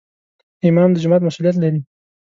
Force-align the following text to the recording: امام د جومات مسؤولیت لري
امام 0.67 0.89
د 0.93 0.97
جومات 1.03 1.21
مسؤولیت 1.23 1.55
لري 1.59 1.79